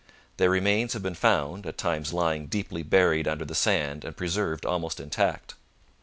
[0.37, 4.65] Their remains have been found, at times lying deeply buried under the sand and preserved
[4.65, 5.53] almost intact.